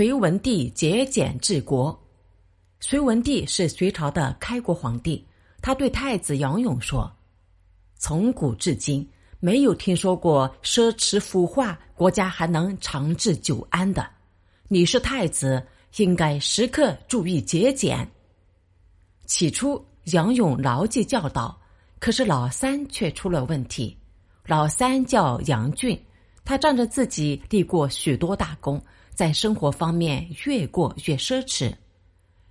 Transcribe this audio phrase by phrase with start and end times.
[0.00, 1.94] 隋文帝节俭治国。
[2.80, 5.22] 隋文帝是隋朝的开国皇帝，
[5.60, 7.14] 他对太子杨勇说
[8.00, 9.06] ：“从古至今，
[9.40, 14.08] 没有听说过奢侈腐化国家还能长治久安的。
[14.68, 15.62] 你是太子，
[15.98, 18.10] 应该时刻注意节俭。”
[19.28, 21.60] 起初，杨勇牢记教导，
[21.98, 23.94] 可是老三却出了问题。
[24.46, 26.02] 老三叫杨俊，
[26.42, 28.82] 他仗着自己立过许多大功，
[29.20, 31.70] 在生活方面越过越奢侈。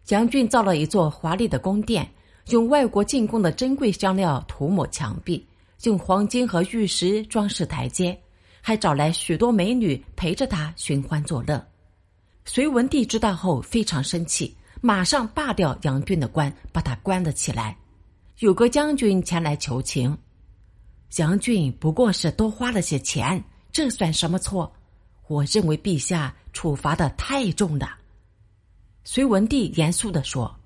[0.09, 2.07] 杨俊造了一座华丽的宫殿，
[2.49, 5.43] 用外国进贡的珍贵香料涂抹墙壁，
[5.85, 8.15] 用黄金和玉石装饰台阶，
[8.61, 11.59] 还找来许多美女陪着他寻欢作乐。
[12.45, 17.75] 隋文帝知道后非常生气，马上罢掉杨俊的官，把他关了起来。
[18.41, 20.15] 有个将军前来求情，
[21.15, 24.71] 杨俊不过是多花了些钱，这算什么错？
[25.29, 27.99] 我认为陛下处罚的太重了。
[29.03, 30.59] 隋文帝严肃的说：“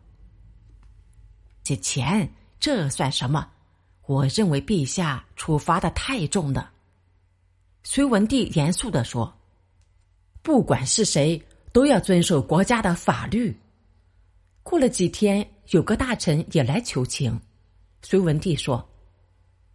[1.66, 3.46] 这钱这算什么？
[4.06, 6.72] 我认为陛下处罚的太重了。”
[7.84, 9.38] 隋文帝严肃的说
[10.42, 13.54] ：“不管是谁，都要遵守国家的法律。”
[14.64, 17.38] 过了几天，有个大臣也来求情。
[18.02, 18.90] 隋文帝说：“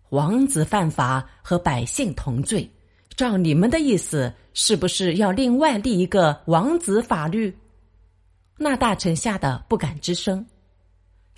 [0.08, 2.70] 王子犯法和百姓同罪，
[3.10, 7.56] 照你们的意思，是不是要另外立一个王子法律？”
[8.58, 10.44] 那大臣吓得不敢吱声，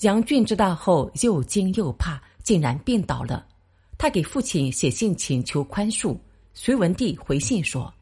[0.01, 3.47] 杨俊知道后又惊又怕，竟然病倒了。
[3.99, 6.17] 他给父亲写信请求宽恕。
[6.55, 7.93] 隋文帝回信说：“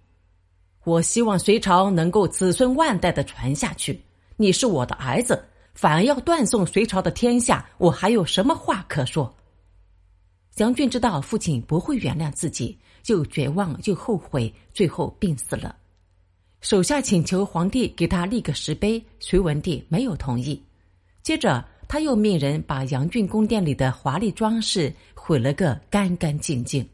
[0.84, 4.00] 我希望隋朝能够子孙万代的传下去。
[4.36, 9.34] 你是我的儿子，反而要断送隋朝的天下，我还有什么话可说？”
[10.58, 15.76] 杨俊知道父亲不会原谅自己，又绝望又后悔，最后病死了。
[16.60, 20.60] 手下请求皇帝给他立个石碑，隋文帝没有同意。
[21.22, 26.84] 接着，他又命人把杨俊宫殿里的华丽装饰毁了个干干净净。